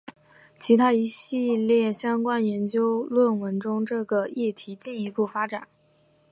[0.57, 5.67] 在他一系列相关研究论文中这个议题进一步发展。